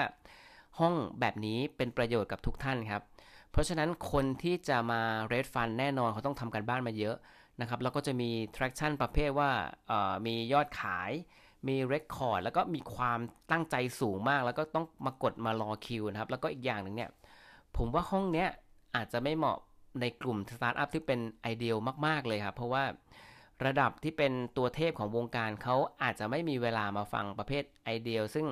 [0.78, 3.02] ห้องแบบนี้เป็นประโยชน์กับทุกท่านครับ
[3.50, 5.00] เพราะฉะนั้นคนที่จะมา
[5.32, 7.16] Red Fund แน่นอนเขาต้องทำกันบ้านมาเยอะ
[7.60, 9.50] นะครับ แล้วก็จะมี traction ประเภทว่า
[10.26, 11.10] มียอดขาย
[11.68, 13.18] มี record แล้วก็มีความ
[13.50, 17.10] ตั้งใจสูงมาก แล้วก็ต้องมากดมารอคิวนะครับ แล้วก็อีกอย่างหนึ่งเนี่ย
[17.76, 18.48] ผมว่าห้องเนี้ย
[18.96, 19.58] อาจจะไม่เหมาะ
[20.00, 21.74] ในกลุ่มสตาร์ทอัพที่เป็นไอเดีย
[22.06, 22.84] มาก ๆ เลยครับ เพราะว่า
[23.66, 28.46] ระดับที่เป็นตัวเทพของวงการเขาอาจจะไม่มีเวลามาฟังประเภทไอเดียซึ่ง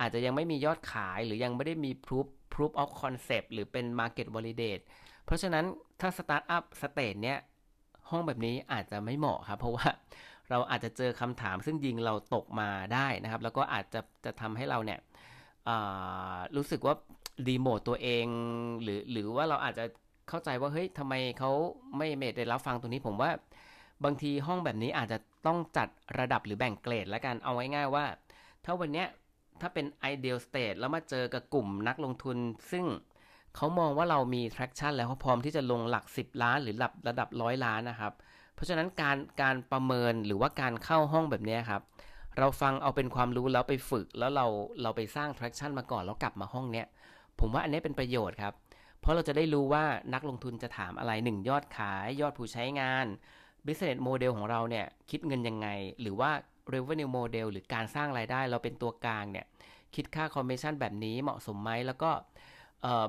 [0.00, 4.82] อาจจะยังไม่มียอดขายหรือยังไม่ได้มี proof proof of concept หรือเป็น market validate
[5.24, 5.64] เพราะฉะนั้น
[6.00, 7.38] ถ้าสตาร์ทอัพ stage เนี้ย
[8.10, 9.88] ห้องแบบนี้อาจจะไม่เหมาะครับ เพราะว่า
[10.50, 14.98] เราอาจจะเจอคำถามซึ่งยิงเราตกมาได้นะครับ แล้วก็อาจจะจะทำให้เราเนี่ย
[16.56, 16.94] รู้สึกว่า
[17.48, 18.26] ดีโมตตัวเอง
[18.82, 19.84] หรือหรือว่าเราอาจจะ
[20.28, 21.50] เข้าใจว่าเฮ้ยทำไมเขา
[21.96, 23.30] ไม่เมดได้รับฟังตรงนี้ผมว่า
[24.04, 28.04] บางทีห้องแบบนี้อาจจะต้องจัดระดับหรือแบ่งเกรดแล้วกันเอาง่ายๆว่า
[28.64, 29.08] ถ้าวันเนี้ย
[29.60, 32.36] ถ้าเป็น ideal state แล้วมาเจอกับกลุ่มนักลงทุน
[32.72, 32.84] ซึ่ง
[33.56, 38.12] เขามองว่าเรามี traction แล้วเขาพร้อมที่จะลงหลัก 10 ล้านหรือระดับระดับร้อยล้านนะครับ
[38.54, 41.82] เพราะฉะนั้นการการประเมินหรือว่าการเข้าห้องแบบนี้ครับ
[42.38, 44.46] เราฟังเอาเป็นความรู้แล้วไปฝึกแล้วเรา
[44.82, 46.86] เราไปสร้าง traction มาก่อนแล้วกลับมาห้องเนี้ย
[47.40, 48.54] ผมว่าอันนี้เป็นประโยชน์ครับ
[49.02, 49.84] เพราะเราจะได้รู้ว่า
[50.14, 53.06] นักลงทุนจะถามอะไร 1 ยอดขาย ยอดผู้ใช้งาน
[53.66, 55.68] business model ของเราเนี่ยคิดเงินยังไง
[56.00, 56.30] หรือว่า
[56.72, 59.46] revenue model หรือการสร้างรายได้เราเป็นตัวกลางเนี่ย
[59.94, 62.10] คิดค่าคอมมิชชั่นแบบนี้เหมาะสมไหมแล้วก็
[62.82, 63.04] เอ่อ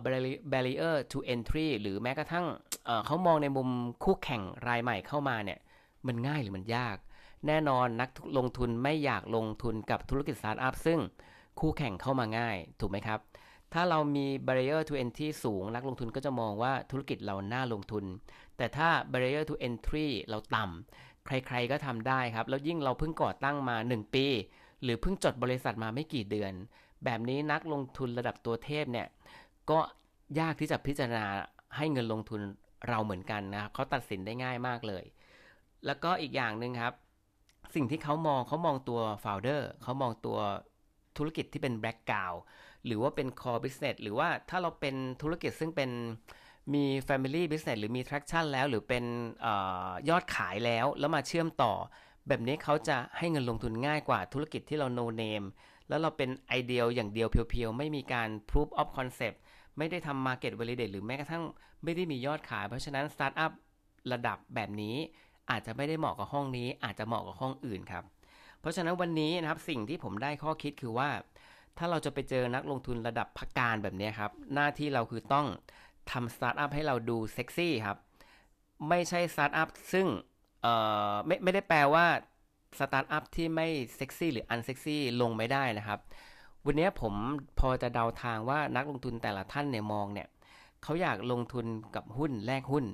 [0.51, 2.45] barrier to entry หรือแม้กระทั่ง
[2.85, 3.69] เเขามองในมุม
[4.03, 5.59] คู่แข่งรายใหม่เข้ามาเนี่ย
[6.07, 6.97] มันง่ายหรือมันยาก
[7.47, 10.99] แน่นอนนักลงทุนไม่อยากลงทุนกับธุรกิจสตาร์ทอัพซึ่ง
[11.59, 13.19] คู่แข่งเข้ามาง่าย ถูกไหมครับ
[13.73, 18.05] ถ้าเรามี barrier to entry สูงนักลงทุนก็จะมองว่าธุรกิจเราน่าลงทุน
[18.57, 24.25] แต่ถ้า barrier to entry เราต่ำใครๆก็ทำได้ครับ แล้วยิ่งเราเพิ่งก่อตั้งมา 1 ปี
[24.83, 26.53] หรือเพิ่งจดบริษัทมาไม่กี่เดือน
[27.05, 29.07] แบบนี้นักลงทุนระดับตัวเทพเนี่ย
[29.69, 29.79] ก็
[30.39, 31.25] ยากที่จะพิจารณา
[31.77, 32.41] ให้เงินลงทุน
[32.89, 35.03] เราเหมือนกันนะครับเขาตัดสินได้ง่ายมากเลย
[35.85, 36.93] แล้วก็อีกอย่างหนึ่งครับ
[37.75, 40.37] สิ่งที่เขามองเขามองตัว founder เขามองตัว
[41.17, 42.33] ธุรกิจที่เป็นแบล็กกราว
[42.85, 45.89] หรือว่าเป็น core business หรือว่าถ้าเราเป็นธุรกิจซึ่งเป็น
[46.73, 49.03] มี family business หรือมี traction แล้ว หรือเป็น
[49.45, 49.47] อ
[50.09, 51.73] ยอดขายแล้ว แล้วมาเชื่อมต่อ
[52.27, 55.45] แบบนี้เขาจะให้เงินลงทุนง่ายกว่าธุรกิจที่เรา no name
[55.89, 59.37] แล้วเราเป็นไอเดียอย่างเดียวเพียวๆ ไม่มีการ proof of concept
[59.77, 61.43] ไม่ได้ทำ market validate หรือแม้กระทั่ง
[61.83, 63.51] ไม่ได้มียอดขาย เพราะฉะนั้น startup
[64.11, 64.95] ระดับแบบนี้
[65.49, 68.03] อาจจะไม่ได้เหมาะกับห้องนี้ อาจจะเหมาะกับห้องอื่นครับ
[68.59, 71.09] เพราะฉะนั้นวันนี้นะครับสิ่งที่ผมได้ข้อคิดคือว่า
[71.77, 75.47] ถ้าเราจะไปเจอนักลงทุนระดับพระกาฬแบบนี้ครับ หน้าที่เราคือต้อง
[76.11, 77.97] ทำสตาร์ทอัพให้เราดูเซ็กซี่ครับ
[78.89, 80.07] ไม่ใช่สตาร์ทอัพซึ่ง
[81.25, 82.05] ไม่ไม่ได้แปลว่า
[82.79, 85.99] สตาร์ทอัพที่ไม่เซ็กซี่หรือ unsexy ลงไม่ได้นะครับ
[86.65, 87.13] วันนี้ผม
[87.59, 90.27] พอจะเดาทางว่านักลงทุนแต่ละท่านเนี่ยมองเนี่ย
[90.83, 92.85] เขาอยากลงทุนกับหุ้นแลกหุ้น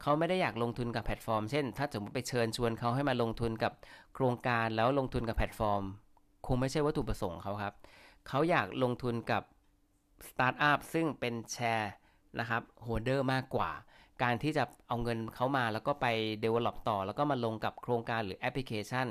[0.00, 3.72] เขาไม่ได้อยากลงทุนกับแพลตฟอร์ม เช่น ถ้าสมมติไปเชิญชวนเขาให้มาลงทุนกับ
[4.14, 5.82] โครงการแล้วลงทุนกับแพลตฟอร์ม
[6.46, 7.74] คงไม่ใช่วัตถุประสงค์เขาครับ
[8.28, 9.42] เขาอยากลงทุนกับ
[10.28, 11.92] สตาร์ทอัพซึ่งเป็นแชร์
[12.40, 13.70] นะครับ holder มากกว่า
[14.22, 16.06] การที่จะเอาเงินเขามาแล้วก็ไป
[16.44, 19.06] develop ต่อ แล้วก็มาลงกับโครงการหรือแอปพลิเคชัน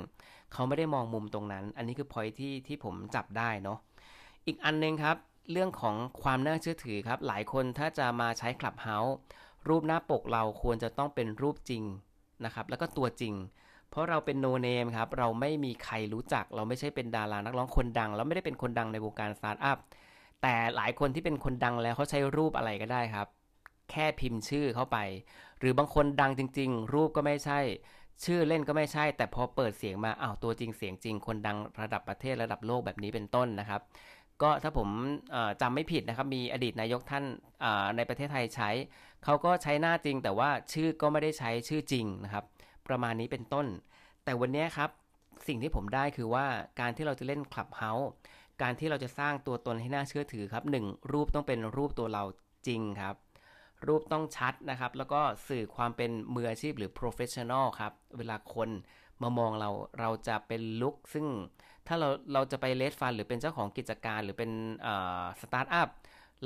[0.54, 3.80] เขาไม่ได้มองมุมตรงนั้น อันนี้คือ point ที่ที่ผมจับได้เนาะ
[4.46, 5.18] อีกอันนึงครับ
[5.52, 9.14] เรื่องของความน่าเชื่อถือครับ หลายคนถ้าจะมาใช้ Clubhouse
[9.68, 11.84] รูปหน้าปกเราควรจะต้องเป็นรูปจริง
[12.46, 13.34] นะครับแล้วก็ตัวจริง
[13.92, 19.78] เพราะเราเป็น no name ครับ เราไม่มีใครรู้จัก เราไม่ใช่เป็นดารานักร้องคนดัง เราไม่ได้เป็นคนดังในวงการสตาร์ทอัพ
[20.42, 23.28] แต่หลายคนที่เป็นคนดังแล้วเขาใช้รูปอะไรก็ได้ครับ
[23.92, 24.98] แค่พิมพ์ชื่อเข้าไป
[25.60, 27.60] หรือบางคนดังจริง ๆ รูปก็ไม่ใช่
[28.26, 33.82] ชื่อเล่นก็ไม่ใช่ แต่พอเปิดเสียงมาอ้าวตัวจริงเสียงจริง คนดังระดับประเทศระดับโลกแบบนี้เป็นต้นนะครับ
[34.42, 34.90] ก็ถ้าผม
[35.62, 37.24] จำไม่ผิดนะครับ มีอดีตนายกท่าน
[37.96, 38.70] ในประเทศไทยใช้
[39.24, 42.46] เขาก็ใช้หน้าจริงแต่ว่าชื่อก็ไม่ได้ใช้ชื่อจริงนะครับ
[42.92, 43.68] ประมาณนี้เป็นต้น
[44.24, 44.90] แต่วันนี้ครับ
[45.48, 46.46] สิ่งที่ผมได้คือว่า
[46.80, 48.08] การที่เราจะเล่น Clubhouse
[48.62, 51.12] การที่เราจะสร้างตัวตนให้น่าเชื่อถือครับ 1.
[51.12, 52.24] รูปต้องเป็นรูปตัวเรา
[52.68, 53.16] จริงครับ
[53.88, 58.70] รูปต้องชัดนะครับ แล้วก็สื่อความเป็นมืออาชีพหรือ professional ครับ เวลาคน
[59.22, 61.26] มามองเราเราจะเป็นลุคซึ่ง
[61.88, 64.52] ถ้าเราเราจะไป raise fund หรือเป็นเจ้าของกิจการหรือเป็น
[65.42, 65.90] สตาร์ทอัพ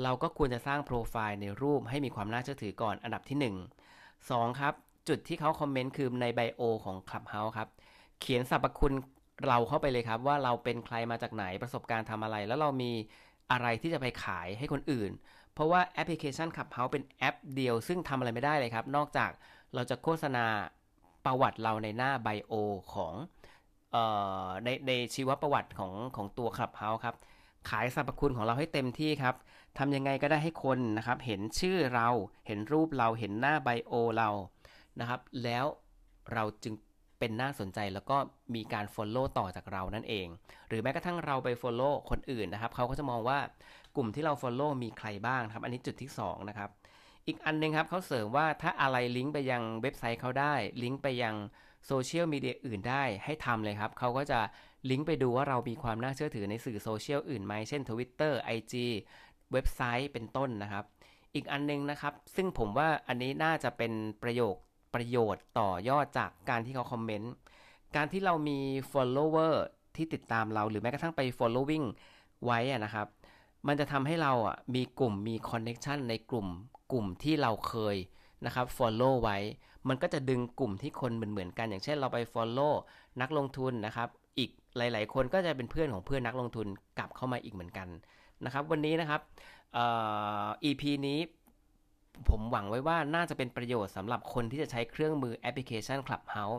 [0.02, 3.54] เราก็ควรจะสร้างโปรไฟล์ในรูปให้มีความน่าเชื่อถือก่อนอันดับที่ 1
[4.08, 4.74] 2 ครับ
[5.08, 7.68] จุดที่เขาคอมเมนต์คือในไบโอของ Clubhouse ครับ
[8.20, 8.92] เขียนสรรพคุณ
[9.46, 12.92] เราเข้าไปเลยครับ ว่าเราเป็นใครมาจากไหนประสบการณ์ทำอะไร แล้วเรามี
[13.52, 15.10] อะไรที่จะไปขายให้คนอื่น
[15.52, 19.30] เพราะว่าแอปพลิเคชัน Clubhouse เป็นแอปเดียว ซึ่งทำอะไรไม่ได้เลยครับ นอกจาก
[19.74, 20.46] เราจะโฆษณา
[21.24, 22.52] ประวัติเราในหน้าไบโอ
[22.94, 23.14] ของ
[24.64, 27.16] ในในชีวประวัติของของตัว Clubhouse ครับ
[27.70, 29.34] ขายสรรพคุณของเราให้เต็มที่ครับ
[29.78, 32.08] ทำยังไงก็ได้ให้คนนะครับ เห็นชื่อเรา
[32.46, 34.30] เห็นรูปเรา เห็นหน้าไบโอเรา
[35.00, 35.64] นะครับ แล้ว
[36.32, 36.74] เราจึง
[37.18, 38.16] เป็นน่าสนใจแล้วก็
[38.54, 40.26] มีการ Follow ต่อจากเรานั่นเอง
[40.68, 43.38] หรือแม้กระทั่งเราไป Follow คนอื่นนะครับ เขาก็จะมองว่า
[43.96, 46.70] กลุ่มที่เรา Follow มีใครบ้างครับ อันนี้จุดที่ 2 นะครับ
[47.26, 51.34] อีกอันนึงครับเขาเสริมว่าถ้าอะไรลิงก์ไปยังเว็บไซต์เขาได้ ลิงก์ไปยัง
[51.86, 54.40] โซเชียลมีเดียอื่นได้ให้ทำเลยครับ เขาก็จะ
[54.90, 58.74] ลิงก์ไปดูว่าเรามีความน่าเชื่อถือในสื่อโซเชียลอื่นไหมเช่น Twitter IG
[59.52, 60.84] เว็บไซต์เป็นต้นนะครับ
[61.34, 64.56] อีกอันนึงนะครับ ซึ่งผมว่าอันนี้น่าจะเป็นประโยค
[64.96, 67.32] ประโยชน์ต่อยอดจากการที่เขาคอมเมนต์
[67.96, 68.58] การที่เรามี
[68.92, 69.54] follower
[69.96, 71.86] ที่ติดตามเราหรือแม้กระทั่งไป following
[72.44, 73.06] ไว้นะครับ
[73.66, 76.46] มันจะทำให้เราอะมีกลุ่มมี connection ในกลุ่ม
[76.92, 77.96] กลุ่มที่เราเคย
[78.46, 79.38] นะครับ follow ไว้
[79.88, 82.74] มันก็จะดึงกลุ่มที่คนเหมือนๆกัน อย่างเช่นเราไป follow
[83.20, 86.66] นักลงทุนนะครับอีกหลาย ๆ คนก็จะเป็นเพื่อนของเพื่อนนักลงทุน
[86.98, 87.88] กลับเข้ามาอีกเหมือนกัน
[88.44, 89.20] นะครับ วันนี้นะครับ
[90.64, 91.18] EP นี้
[92.28, 96.58] ผมหวังไว้ว่าน่าจะเป็นประโยชน์สำหรับคนที่จะใช้เครื่องมือแอปพลิเคชัน Clubhouse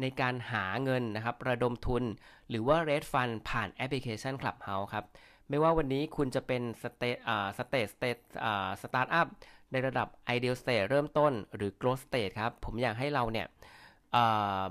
[0.00, 2.04] ในการหาเงินนะครับ ระดมทุน
[2.48, 5.04] หรือว่า raise Fund ผ่านแอปพลิเคชัน Clubhouse ครับ
[5.48, 9.26] ไม่ว่าวันนี้คุณจะเป็นสเตอ่า stage stage อ่าสตาร์ทอัพ
[9.72, 13.46] ในระดับ Idea Stage เริ่มต้น หรือ Growth Stage ครับ ผมอยากให้เราเนี่ย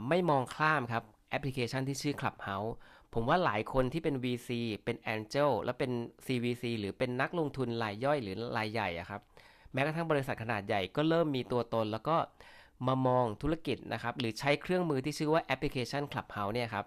[0.09, 2.71] ไม่มองข้ามครับแอปพลิเคชันที่ชื่อ Clubhouse
[3.13, 4.49] ผมว่าหลายคนที่เป็น VC
[4.85, 5.91] เป็น Angel และเป็น
[6.25, 9.21] CVC หรือเป็นนักลงทุนรายย่อยหรือรายใหญ่อะครับ
[9.73, 12.17] แม้กระทั่งบริษัทขนาดใหญ่ก็เริ่มมีตัวตน แล้วก็
[12.87, 16.85] มามองธุรกิจนะครับ หรือใช้เครื่องมือที่ชื่อว่าแอปพลิเคชัน Clubhouse เนี่ยครับ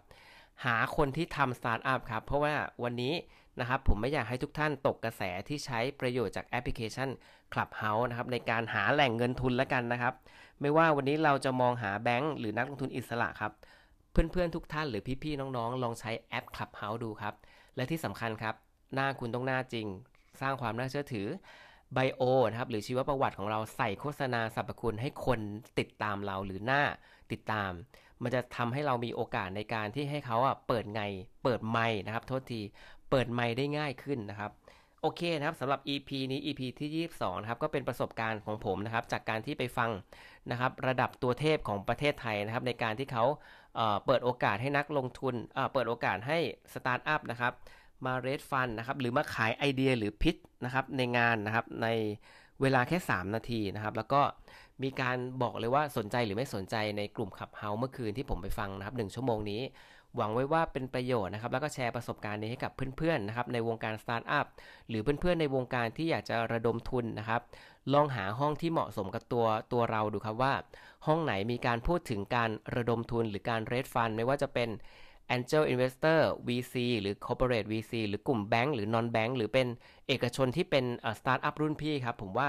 [0.64, 3.14] หาคนที่ทำสตาร์ทอัพครับ เพราะว่าวันนี้
[3.60, 7.08] นะครับผมไม่อยากให้ทุกท่านตกกระแสที่ใช้ประโยชน์จากแอปพลิเคชัน
[7.52, 10.14] Clubhouse นะครับในการหาแหล่งเงินทุนแล้วกันนะครับ
[10.60, 13.52] ไม่ว่าวันนี้เราจะมองหาแบงก์หรือนักลงทุนอิสระครับ
[14.12, 17.34] เพื่อนๆทุกท่านหรือพี่ๆน้องๆ ลองใช้แอป Clubhouse ดูครับ
[17.76, 18.54] และที่สำคัญครับ
[18.94, 19.86] หน้าคุณต้องหน้าจริง
[20.40, 21.28] สร้างความน่าเชื่อถือ
[21.94, 25.40] ไบโอนะครับหรือชีวประวัติของเราใส่โฆษณาสรรพคุณให้คน
[25.78, 26.82] ติดตามเราหรือหน้า
[27.32, 27.70] ติดตาม
[28.22, 31.02] มันจะทำให้เรามีโอกาสในการที่ให้เขาอะเปิดไง
[31.44, 32.60] เปิดไม้นะครับโทษที
[33.10, 34.50] เปิดไม้ได้ง่ายขึ้นนะครับ
[35.02, 39.90] โอเคนะครับสำหรับ EP นี้ EP ที่ 22นะครับก็เป็นประสบการณ์ของผมนะครับจากการที่ไปฟัง
[40.50, 43.24] นะครับระดับตัวเทพของประเทศไทยนะครับในการที่เขา
[43.74, 45.34] เเปิดโอกาสให้นักลงทุน
[45.72, 46.38] เปิดโอกาสให้
[46.72, 47.52] สตาร์ทอัพนะครับ
[48.06, 51.88] มา raise fund นะครับหรือมาขายไอเดียหรือ pitch นะครับในงานนะครับใน
[52.60, 54.22] เวลาแค่ 3 นาทีนะครับ แล้วก็
[54.82, 59.62] มีการบอกเลยว่าสนใจหรือไม่สนใจในกลุ่ม Clubhouse เมื่อคืนที่ผมไปฟังนะครับ 1 ชั่วโมงนี้
[60.16, 64.46] หวังไว้ว่าเป็นประโยชน์นะครับ แล้วก็แชร์ประสบการณ์นี้ให้กับเพื่อนๆนะครับในวงการสตาร์ทอัพ
[64.88, 67.40] หรือเพื่อนๆในวงการที่อยากจะระดมทุนนะครับ
[67.92, 70.54] ลองหาห้องที่เหมาะสมกับตัวตัวเราดูครับว่า
[71.06, 74.68] ห้องไหนมีการพูดถึงการระดมทุนหรือการ raise fund ไม่ว่าจะเป็น
[75.36, 79.66] Angel Investor VC หรือ Corporate VC หรือกลุ่มแบงก์หรือ Non Bank หรือเป็น
[80.08, 80.84] เอกชนที่เป็น
[81.18, 82.48] สตาร์ทอัพรุ่นพี่ครับ ผมว่า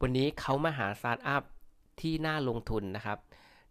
[0.00, 1.42] วันนี้เขามาหาสตาร์ทอัพ
[2.00, 3.18] ที่น่าลงทุนนะครับ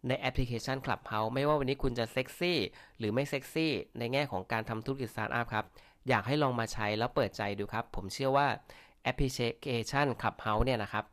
[0.08, 2.58] ในแอปพลิเคชัน Clubhouse ไม่ว่าวันนี้คุณจะเซ็กซี่
[2.98, 5.66] หรือไม่เซ็กซี่ในแง่ของการทำธุรกิจสตาร์ทอัพครับ
[6.08, 8.46] อยากให้ลองมาใช้แล้วเปิดใจดูครับ ผมเชื่อว่า
[9.02, 9.30] แอปพลิ
[9.62, 11.04] เคชัน Clubhouse เนี่ยนะครับ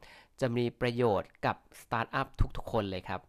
[0.41, 3.21] จะมีประโยชน์กับสตาร์ทอัพทุกๆ คนเลยครับ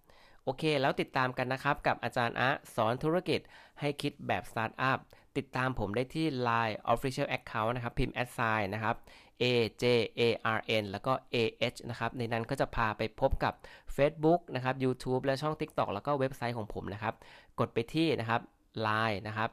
[0.45, 3.41] โอเค แล้วติดตามกันนะครับ กับอาจารย์อะสอนธุรกิจ
[3.81, 4.99] ให้คิดแบบสตาร์ทอัพ
[5.37, 8.97] ติดตามผมได้ที่ Line Official Account นะครับ พิมพ์ at sign นะครับ
[9.43, 9.45] A
[9.83, 9.85] J
[10.21, 10.23] A
[10.57, 11.37] R N แล้วก็ A
[11.73, 13.55] H นะครับ ในนั้นก็จะพาไปพบกับ
[13.97, 17.15] Facebook นะครับ YouTube และช่อง TikTok แล้วก็เว็บไซต์ของผมนะครับ
[17.61, 18.41] กดไปที่นะครับ
[18.87, 19.51] Line นะครับ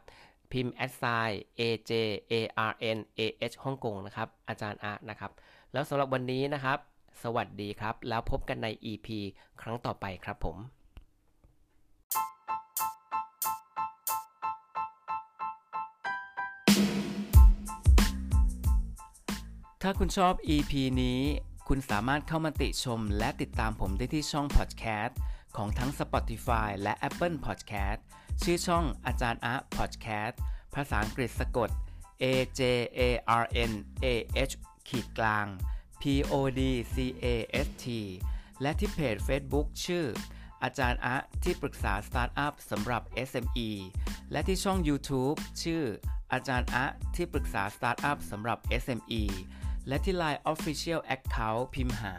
[0.52, 1.92] พิมพ์ a d sign A J
[2.32, 2.34] A
[2.70, 3.22] R N A
[3.52, 5.32] H ฮ่องกงนะครับ อาจารย์อานะครับ
[5.74, 6.78] แล้วสำหรับวันนี้นะครับ
[7.24, 9.08] สวัสดีครับ แล้วพบกันใน EP
[9.62, 10.77] ครั้งต่อไปครับผม
[19.90, 20.74] ถ้าคุณชอบ EP
[21.04, 21.22] นี้
[21.68, 25.14] คุณสามารถเข้ามาติชมและติดตามผมได้ที่ช่อง Podcast
[25.58, 28.00] ของทั้ง Spotify และ Apple Podcast
[28.44, 30.36] ชื่อช่องอาจารย์อะ Podcast
[30.76, 31.70] ภาษาอังกฤษสะกด
[32.24, 32.26] A
[32.60, 32.62] J
[33.00, 33.02] A
[33.42, 33.72] R N
[34.06, 34.08] A
[34.50, 34.54] H
[34.90, 35.46] ขีดกลาง
[36.02, 36.62] P O D
[36.94, 37.26] C A
[37.66, 37.86] S T
[38.62, 40.06] และที่เพจ Facebook ชื่อ
[40.64, 43.70] อาจารย์อะที่ปรึกษาสตาร์ทอัพสำหรับ SME
[44.32, 45.84] และที่ช่อง YouTube ชื่อ
[46.34, 49.24] อาจารย์อะที่ปรึกษาสตาร์ทอัพสำหรับ SME
[49.88, 52.16] และที่ Line Official Account พิมพ์หา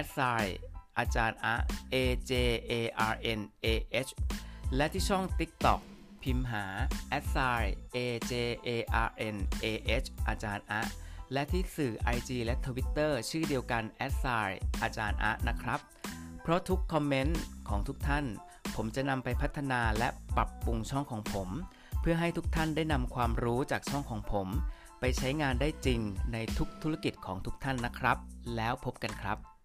[0.00, 0.42] a s i
[0.98, 1.54] อาจารย์อะ
[1.94, 1.96] A
[2.30, 2.32] J
[2.70, 2.72] A
[3.12, 3.66] R N A
[4.06, 4.10] H
[4.76, 5.80] และที่ช่อง TikTok
[6.22, 6.64] พิมพ์หา
[7.18, 7.62] a s i
[7.96, 7.98] A
[8.30, 8.32] J
[8.66, 8.70] A
[9.06, 9.66] R N A
[10.02, 10.82] H อาจารย์อะ
[11.32, 14.48] และที่สื่อ IG และ Twitter ชื่อเดียวกัน a s i
[14.82, 15.80] อาจารย์อะนะครับ
[16.42, 18.24] เพราะทุกคอมเมนต์ของทุกท่าน
[18.76, 21.48] ผมจะนำไปพัฒนาและปรับปรุงช่องของผม
[22.00, 24.48] เพื่อให้ทุกท่านได้นำความรู้จากช่องของผม
[25.00, 26.00] ไปใช้งานได้จริง
[26.32, 28.18] ในทุกธุรกิจของทุกท่านนะครับ
[28.56, 29.55] แล้วพบกันครับ